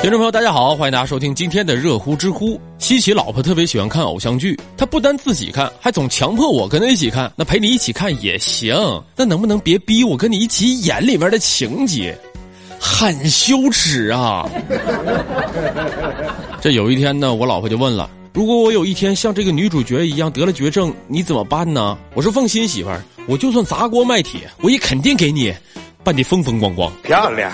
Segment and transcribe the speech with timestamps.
[0.00, 2.58] 听众朋友，大家好，欢迎大家收听今天的热乎知乎。
[2.78, 7.30] 西奇老婆特别喜欢看偶像剧，她不单自己看，还总强迫我跟她一起看。
[7.34, 8.76] 那陪你一起看也行，
[9.16, 12.16] 那能不能别逼我跟你一起演里面的情节？
[12.78, 14.48] 很羞耻啊！
[16.62, 25.52] 这有一天呢，我老婆就问了：“如果我有一天像这个女主角一样得了绝症，你怎么办呢？”我说：“放心，媳妇儿，我就算砸锅卖铁，我也肯定给你
[26.04, 27.50] 办的风风光光。”漂亮。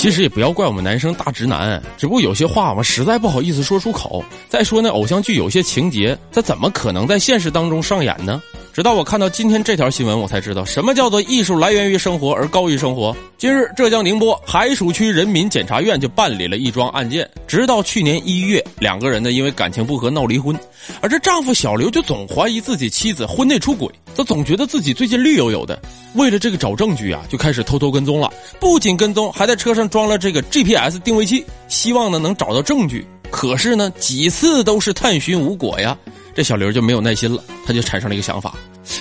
[0.00, 4.24] 其实也不要怪我们男生大直男，只不过有些话我们，实在不好意思说出口。
[4.48, 8.40] 再说那偶像剧有些情节，他怎么可能在现实当中上演呢？
[8.72, 13.14] 直到我看到今天这条新闻，我才知道什么叫做艺术来源于生活而高于生活。
[13.36, 17.28] 今日，浙江宁波海曙区人民检察院就办理了一桩案件。
[17.48, 20.56] 直到去年一月，两个人呢因为感情不和闹离婚，
[21.00, 25.76] 而这丈夫小刘就总怀疑自己妻子婚内出轨，他总觉得自己最近绿油油的。
[26.14, 28.32] 为了这个找证据啊，就开始偷偷跟踪了。
[28.60, 33.04] 不仅跟踪，还在车上装了这个 GPS 定位器，希望呢能找到证据。
[33.32, 35.98] 可是呢，几次都是探寻无果呀。
[36.34, 38.54] 这小刘就没有耐心了，他就产生了一个想法，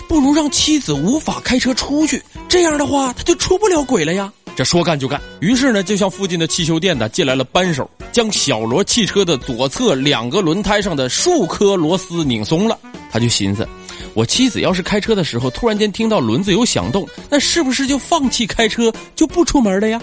[0.08, 4.31] 不如让妻子无法开车出去，这样的话他就出不了轨了呀。
[4.55, 12.77] 这说干就干，于是呢就向附近的汽修店呢借来了扳手，将小罗汽车的左侧两个轮胎上的数颗螺丝拧松了。
[13.11, 13.66] 他就寻思，
[14.13, 20.02] 我妻子要是开车的时候突然间听到轮子有响动，那是不是就放弃开车就不出门了呀？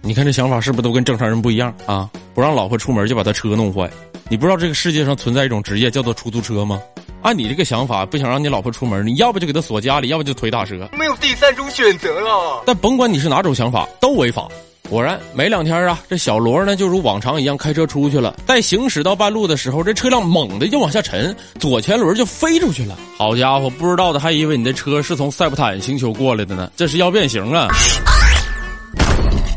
[0.00, 2.08] 你看这想法是不是都跟正常人不一样啊？
[2.34, 3.90] 不让老婆出门就把他车弄坏。
[4.32, 6.80] 你不知道这个世界上存在一种职业叫做出租车吗？
[7.20, 12.62] 按你这个想法，不想让你老婆出门，你要不就给她锁家里，要不就腿打折，没有第三种选择了。
[12.64, 14.48] 但甭管你是哪种想法，都违法。
[14.88, 18.34] 果然，没两天啊，这小罗呢就如往常一样开车出去了。
[18.46, 22.98] 待行驶到半路的时候，这车辆猛地就往下沉，左前轮就飞出去了。
[23.18, 27.68] 好家伙，不知道的还以为你的车是从塞伯坦星球过来的呢，这是要变形啊！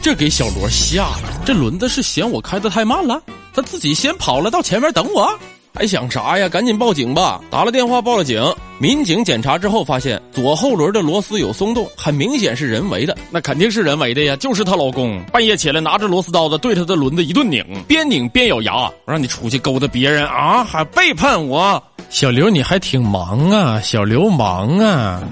[0.03, 3.21] 这给小罗吓的，这轮子是嫌我开的太慢了。
[3.55, 5.33] 他自己先跑了到前面等我，
[5.73, 6.49] 还想啥呀？
[6.49, 7.39] 赶紧报警吧！
[7.49, 8.43] 打了电话报了警，
[8.79, 13.15] 民警检查之后发现左后轮的螺丝有松动，很明显是人为的。
[13.31, 18.73] 那肯定是人为的呀，就是她老公半夜起来拿着螺丝刀子对她的轮子一顿拧，边拧边咬牙，
[19.05, 21.81] 我让你出去勾搭别人啊，还背叛我！
[22.09, 25.23] 小刘你还挺忙啊，小流氓啊！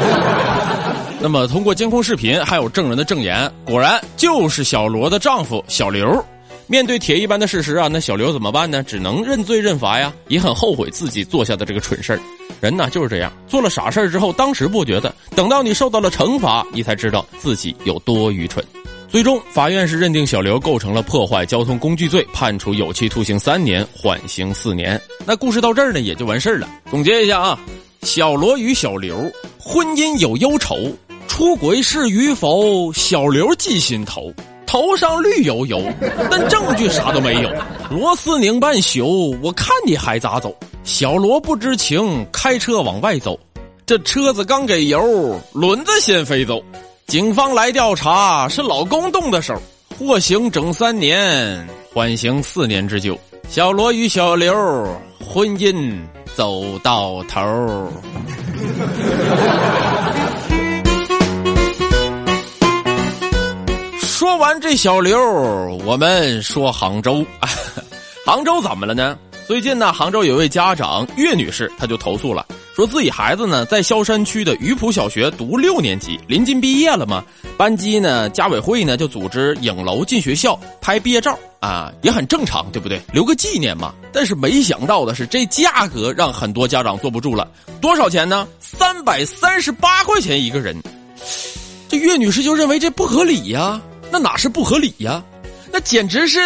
[1.20, 6.22] 那么通过监控视频还有证人的证言，果然就是小罗的丈夫小刘。
[6.72, 8.82] 面对铁一般的事实啊，那小刘怎么办呢？
[8.82, 12.20] 只能认罪认罚呀，也很后悔自己做下的这个蠢事儿。
[12.62, 18.64] 人呢就是这样，做了傻事儿之后，当时不觉得，等到你受到了惩罚，你才知道自己有多愚蠢。
[19.06, 24.98] 最终，法院是认定小刘构成了破坏交通工具罪，判处有期徒刑三年，缓刑四年。
[25.26, 26.66] 那故事到这儿呢，也就完事儿了。
[26.90, 27.60] 总结一下啊，
[28.00, 30.90] 小罗与小刘婚姻有忧愁，
[31.28, 34.32] 出轨是与否，小刘记心头。
[34.72, 35.82] 头上绿油油，
[36.30, 37.50] 但证据啥都没有。
[37.90, 40.56] 螺丝拧半宿，我看你还咋走？
[40.82, 43.38] 小罗不知情，开车往外走，
[43.84, 46.58] 这车子刚给油，轮子先飞走。
[47.06, 49.54] 警方来调查，是老公动的手，
[49.98, 53.14] 获刑整三年，缓刑四年之久。
[53.50, 54.54] 小罗与小刘
[55.22, 56.00] 婚姻
[56.34, 57.92] 走到头。
[64.52, 65.18] 完这小刘，
[65.86, 67.24] 我们说杭州。
[68.26, 69.16] 杭州怎么了呢？
[69.46, 72.44] 最近呢，杭州有位家长岳女士，她就投诉了，
[72.76, 77.24] 说自己孩子呢在萧山区的榆浦小学读六年级，临近毕业了嘛，
[77.56, 83.00] 班级呢家委会呢就组织影楼进学校拍毕业照啊，也很正常，对不对？
[83.10, 83.94] 留个纪念嘛。
[84.12, 88.46] 但是没想到的是，这价格让很多家长坐不住了，多少钱呢？
[88.60, 90.76] 三百三十八块钱一个人。
[91.88, 93.80] 这岳女士就认为这不合理呀。
[94.12, 95.22] 那哪是不合理呀？
[95.72, 96.38] 那简直是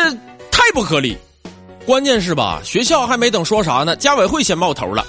[0.52, 1.18] 太不合理！
[1.84, 5.04] 关键是吧，学校还没等说啥呢，家委会先冒头了。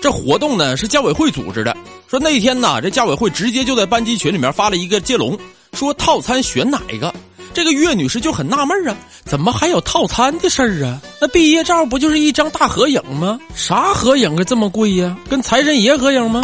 [0.00, 5.36] 这活动呢是家委会组织的，说那天呢，这家委会直接就在班级群里面发了一个接龙，
[5.72, 7.12] 说套餐选哪一个。
[7.52, 8.94] 这个岳女士就很纳闷啊，
[9.24, 11.00] 怎么还有套餐的事儿啊？
[11.20, 13.36] 那毕业照不就是一张大合影吗？
[13.56, 15.16] 啥合影啊这么贵呀？
[15.28, 16.40] 跟财神爷合影吗？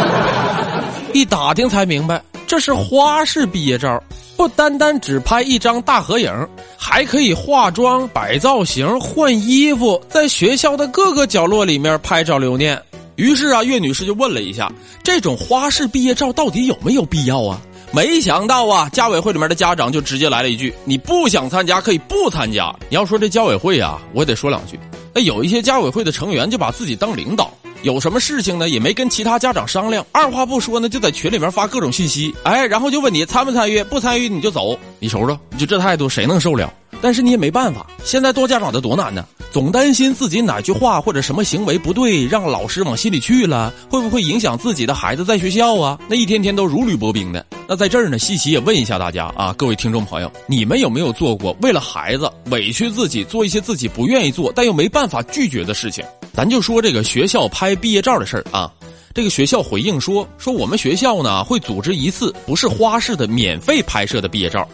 [1.14, 2.22] 一打听才明白。
[2.50, 4.02] 这是花式毕业照，
[4.36, 6.28] 不单单只拍一张大合影，
[6.76, 12.76] 还可以化妆、摆造型、换衣服，在学校的各个角落里面拍照留念。
[13.14, 14.68] 于是啊，岳女士就问了一下：
[15.00, 17.62] 这种花式毕业照到底有没有必要啊？
[17.92, 24.76] 没想到啊，家委会里面的家长就直接来了一句：“你不想参加可以不参加。”你要说这家委会啊，我得说两句。
[25.14, 27.52] 那有一些家委会的成员就把自己当领导。
[27.82, 36.72] 有什么事情呢也没跟其他家长商量，二话不说呢就在群里面发各种信息，哎，然后就问你参不参与，不参与你就走，你瞅瞅，你就这态度谁能受了？
[37.00, 45.98] 但是你也没办法，现在做家长的多难呢，总担心自己哪句话或者什么行为不对，让老师往心里去了，会不会影响自己的孩子在学校啊？
[46.06, 47.46] 那一天天都如履薄冰的。
[47.66, 56.04] 那在这儿呢，西西也问一下大家啊，各位听众朋友，你们有没有做过为了孩子委屈自己做一些自己不愿意做但又没办法拒绝的事情？
[56.40, 58.72] 咱就说这个学校拍毕业照的事儿啊，
[59.12, 64.66] 这个学校回应说说我们学校呢会组织一次不是花式的免费拍摄的毕业照。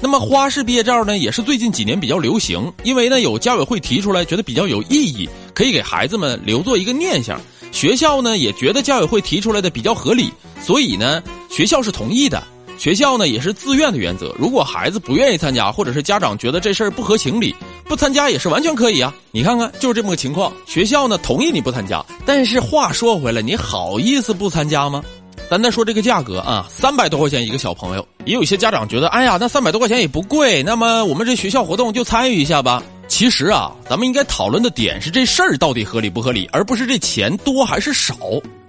[0.00, 7.38] 那么花式毕业照呢，也是最近几年比较流行，因为呢有家委会提出来，觉得比较有意义，可以给孩子们留作一个念想。
[7.70, 10.32] 学校呢也觉得家委会提出来的比较合理，
[10.62, 12.42] 所以呢学校是同意的。
[12.78, 17.54] 学校呢也是自愿的原则，如果孩子不愿意参加，或者是家长觉得这事儿不合情理，
[17.90, 19.12] 不参加也是完全可以啊。
[19.32, 20.52] 你看看，就是这么个情况。
[20.64, 25.02] 学校呢同意你不参加，但是话说回来，你好意思不参加吗？
[25.50, 32.80] 咱再说这个价格啊，三百多块钱一个小朋友，也有一些家长觉得，哎呀，那三百多块钱也不贵，那么我们这学校活动就参与一下吧。
[33.08, 38.14] 其实啊，咱们应该讨论的点是这事儿到底合理不合理，而不是这钱多还是少。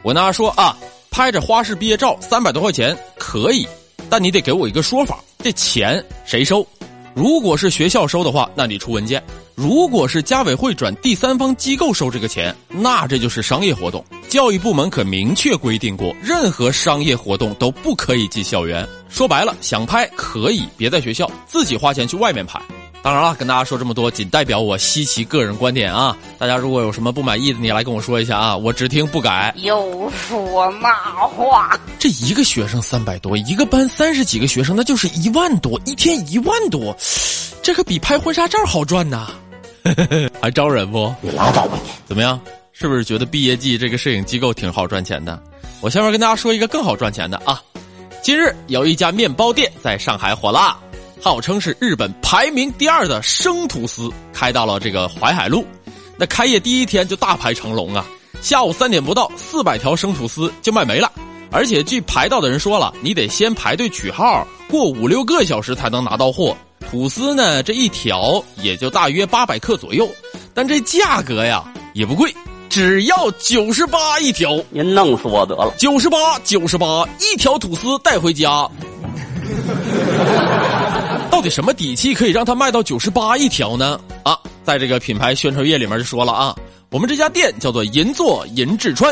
[0.01, 0.75] 我跟大家说啊，
[1.12, 3.68] 拍着花式毕业照三百多块钱可以，
[4.09, 6.65] 但你得给我一个说法，这钱谁收？
[7.13, 9.19] 如果是学校收的话，那你出文件；
[9.55, 14.03] 如果是家委会转第三方机构收这个钱，那这就是商业活动。
[14.29, 18.87] 教育部门可明确规定过，任何商业活动都不可以进校园。
[19.09, 22.59] 说白了，想拍可以，别在学校，自己花钱去外面拍。
[23.03, 26.15] 当然了，跟大家说这么多，仅代表我西奇个人观点啊！
[26.38, 29.51] 大家如果有什么不满意的，你来跟我说一下啊，我只听不改。
[29.57, 30.94] 又说那
[31.27, 31.80] 话？
[31.98, 36.95] 这一个学生三百多，一个班三十几个学生，那就是一万多，一天一万多，
[37.63, 39.30] 这可比拍婚纱照好赚呐！
[40.39, 41.12] 还招人不？
[41.21, 41.89] 你拉倒吧你！
[42.06, 42.39] 怎么样？
[42.71, 45.42] 是不是觉得毕业季这个摄影机构挺好赚钱的？
[45.81, 47.59] 我下面跟大家说一个更好赚钱的啊！
[48.21, 50.77] 今日有一家面包店在上海火了。
[51.21, 55.63] 号称是日本排名第二的生吐司开到了这个淮海路，
[56.18, 58.03] 那开业第一天就大排长龙啊！
[58.41, 61.12] 下午三点不到，四百条生吐司就卖没了，
[61.51, 66.57] 而且据排到的人说了，你得先排队取号，过五六个小时才能拿到货。
[66.89, 70.09] 吐司呢，这一条也就大约八百克左右，
[70.56, 71.63] 但这价格呀
[71.94, 72.33] 也不贵，
[72.68, 74.59] 只要九十八一条。
[74.71, 75.71] 您弄死我得了！
[75.77, 78.68] 九十八，九十八一条吐司带回家。
[81.41, 83.99] 到底什么底气可以让它卖到九十八一条呢？
[84.21, 86.55] 啊，在这个品牌宣传页里面就说了啊，
[86.91, 89.11] 我们这家店叫做银座银志川，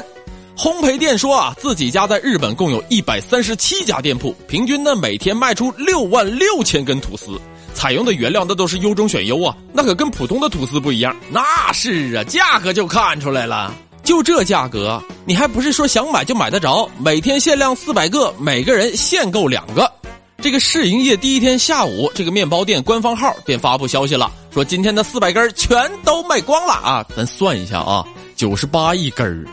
[0.56, 7.42] 烘焙店说啊，自己家在日本共有一百三十七家店铺，平均呢每天卖出六万六千根吐司，
[7.74, 11.16] 采用的原料那都是优中选优啊，那可跟普通的吐司不一样。
[11.32, 13.74] 那是啊，价格就看出来了，
[14.04, 16.88] 就这价格，你还不是说想买就买得着？
[17.00, 19.92] 每天限量四百个，每个人限购两个。
[20.42, 27.06] 这个试营业第一天下午，这个面包店官方号便发布消息了，说今天的四百根全都卖光了啊！
[27.16, 28.06] 咱算一下啊，
[28.38, 29.46] 九十八一根，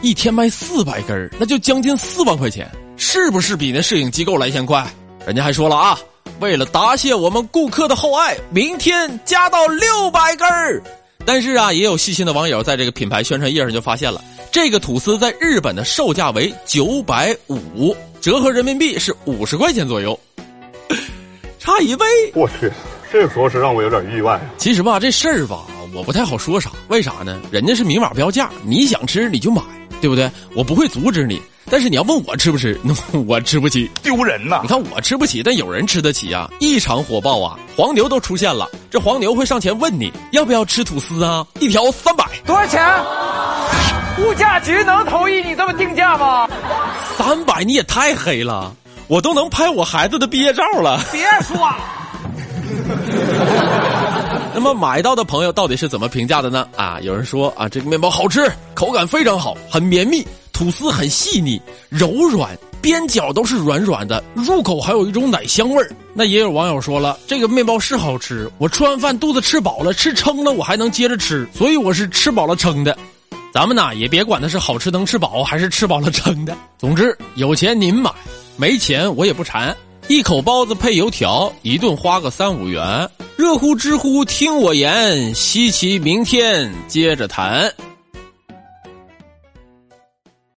[0.00, 4.86] 一天卖四百根，那就将近四万块钱，是不是比那摄影机构来钱快？
[5.26, 5.98] 人家还说了啊，
[6.38, 10.48] 为了答谢我们顾客的厚爱，明天加到六百根。
[11.26, 20.18] 但是啊，也有细心的网友在这个品牌宣传页上就发现了，这个吐司在日本的售价为九百五，折合人民币是五十块钱左右。
[21.68, 22.72] 差一位，我去，
[23.12, 24.40] 这着实让我有点意外。
[24.56, 26.70] 其实吧，这事儿吧，我不太好说啥。
[26.88, 27.38] 为啥呢？
[27.50, 29.60] 人家是明码标价，你想吃你就买，
[30.00, 30.30] 对不对？
[30.54, 31.42] 我不会阻止你。
[31.70, 34.60] 但是你要问我吃不吃，那我吃不起，丢人呐！
[34.62, 37.58] 你看我吃不起，但有人吃得起啊，异常火爆啊！
[37.76, 41.46] 黄牛都出现了，这黄牛会上前问你要不要吃吐司啊？
[41.60, 42.82] 一条三百，多少钱？
[44.24, 46.48] 物价局能同意你这么定价吗？
[47.18, 48.74] 三百你也太黑了。
[49.08, 51.68] 我都能拍我孩子的毕业照了，别说。
[54.54, 56.68] 那么买到的朋友到底是怎么评价的呢？
[56.76, 62.50] 啊，有人说啊，这个面包好吃，口感非常好，很绵密，吐司很细腻、柔软，
[62.82, 65.90] 边角都是软软的，入口还有一种奶香味儿。
[66.12, 72.96] 那也有网友说了，这个面包是好吃，我吃完饭肚子吃饱了，吃撑了我还能接着吃，所以我是吃饱了撑的。
[73.54, 78.10] 咱们呢也别管它是好吃能吃饱还是吃饱了撑的，总之有钱您买。
[78.60, 79.76] 没钱我也不馋，
[80.08, 83.08] 一口包子配油条，一顿花个三五元。
[83.36, 87.72] 热乎知乎听我言，稀奇明天接着谈。